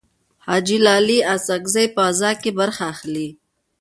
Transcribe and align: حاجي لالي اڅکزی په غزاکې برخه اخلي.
حاجي 0.45 0.77
لالي 0.85 1.17
اڅکزی 1.33 1.85
په 1.95 2.01
غزاکې 2.07 2.51
برخه 2.59 2.83
اخلي. 2.93 3.27